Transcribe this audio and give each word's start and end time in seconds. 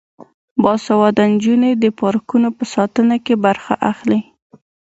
باسواده 0.63 1.23
نجونې 1.31 1.71
د 1.83 1.85
پارکونو 1.99 2.49
په 2.57 2.63
ساتنه 2.73 3.15
کې 3.25 3.35
برخه 3.45 3.73
اخلي. 3.91 4.19